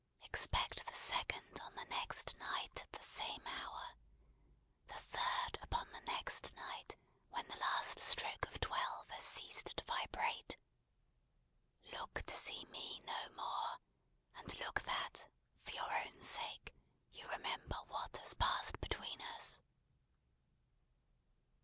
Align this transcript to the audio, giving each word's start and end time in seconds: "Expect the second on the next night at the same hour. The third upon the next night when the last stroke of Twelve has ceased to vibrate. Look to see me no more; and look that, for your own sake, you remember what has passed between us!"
"Expect 0.23 0.83
the 0.87 0.95
second 0.95 1.59
on 1.61 1.75
the 1.75 1.85
next 1.85 2.35
night 2.39 2.81
at 2.81 2.91
the 2.91 3.03
same 3.03 3.45
hour. 3.45 3.89
The 4.87 4.95
third 4.99 5.59
upon 5.61 5.91
the 5.91 6.01
next 6.01 6.55
night 6.55 6.95
when 7.29 7.47
the 7.47 7.57
last 7.59 7.99
stroke 7.99 8.47
of 8.47 8.59
Twelve 8.59 9.07
has 9.11 9.21
ceased 9.23 9.77
to 9.77 9.83
vibrate. 9.83 10.57
Look 11.91 12.23
to 12.25 12.35
see 12.35 12.65
me 12.65 13.01
no 13.01 13.29
more; 13.35 13.77
and 14.37 14.57
look 14.59 14.81
that, 14.81 15.27
for 15.61 15.69
your 15.69 15.93
own 15.95 16.19
sake, 16.19 16.73
you 17.11 17.27
remember 17.29 17.77
what 17.85 18.17
has 18.17 18.33
passed 18.33 18.79
between 18.79 19.21
us!" 19.21 19.61